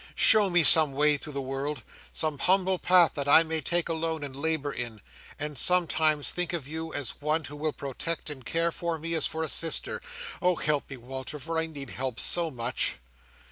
[0.15, 4.35] Show me some way through the world—some humble path that I may take alone, and
[4.35, 4.99] labour in,
[5.37, 9.27] and sometimes think of you as one who will protect and care for me as
[9.27, 10.01] for a sister!
[10.41, 12.95] Oh, help me, Walter, for I need help so much!"